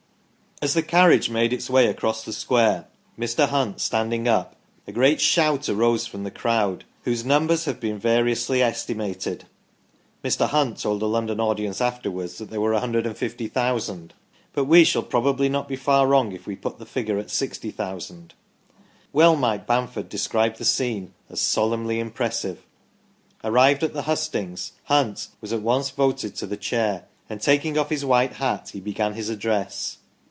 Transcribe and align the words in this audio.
As 0.63 0.75
the 0.75 0.83
carriage 0.83 1.27
made 1.27 1.53
its 1.53 1.71
way 1.71 1.91
a9ross 1.91 2.23
the 2.23 2.31
square 2.31 2.85
Mr. 3.17 3.49
Hunt 3.49 3.81
stand 3.81 4.13
ing 4.13 4.27
up 4.27 4.55
a 4.85 4.91
great 4.91 5.19
shout 5.19 5.67
arose 5.67 6.05
from 6.05 6.23
a 6.23 6.29
crowd 6.29 6.85
whose 7.03 7.25
numbers 7.25 7.65
have 7.65 7.79
been 7.79 7.97
variously 7.97 8.61
estimated 8.61 9.45
(Mr. 10.23 10.47
Hunt 10.47 10.77
told 10.77 11.01
a 11.01 11.07
London 11.07 11.39
audience 11.39 11.81
afterwards 11.81 12.37
that 12.37 12.51
there 12.51 12.61
were 12.61 12.73
1 12.73 13.11
50,000!), 13.15 14.13
but 14.53 14.65
we 14.65 14.83
shall 14.83 15.01
probably 15.01 15.49
not 15.49 15.67
be 15.67 15.75
far 15.75 16.05
wrong 16.07 16.31
if 16.31 16.45
we 16.45 16.55
put 16.55 16.77
the 16.77 16.85
figure 16.85 17.17
at 17.17 17.31
60,000. 17.31 18.35
Well 19.11 19.35
might 19.35 19.65
Bamford 19.65 20.09
describe 20.09 20.57
the 20.57 20.63
scene 20.65 21.15
as 21.27 21.41
"solemnly 21.41 21.99
impressive". 21.99 22.63
Arrived 23.43 23.81
at 23.81 23.93
the 23.95 24.03
hustings 24.03 24.73
Hunt 24.83 25.29
was 25.41 25.51
at 25.53 25.63
once 25.63 25.89
voted 25.89 26.35
to 26.35 26.45
the 26.45 26.55
chair, 26.55 27.05
and 27.27 27.41
taking 27.41 27.79
off 27.79 27.89
his 27.89 28.05
white 28.05 28.33
hat, 28.33 28.69
he 28.73 28.79
began 28.79 29.15
his 29.15 29.27
address. 29.29 29.97